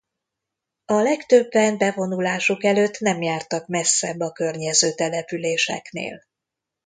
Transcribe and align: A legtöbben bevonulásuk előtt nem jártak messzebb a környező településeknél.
A 0.85 0.93
legtöbben 0.93 1.77
bevonulásuk 1.77 2.63
előtt 2.63 2.99
nem 2.99 3.21
jártak 3.21 3.67
messzebb 3.67 4.19
a 4.19 4.31
környező 4.31 4.93
településeknél. 4.93 6.23